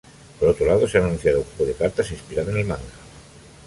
[0.39, 2.81] Por otro lado, se ha anunciado un juego de cartas inspirado en el manga.